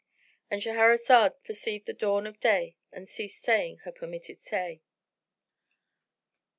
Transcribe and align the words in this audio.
——And 0.49 0.63
Shahrazad 0.63 1.35
perceived 1.43 1.85
the 1.85 1.93
dawn 1.93 2.25
of 2.25 2.39
day 2.39 2.75
and 2.91 3.07
ceased 3.07 3.43
saying 3.43 3.81
her 3.83 3.91
permitted 3.91 4.41
say. 4.41 4.81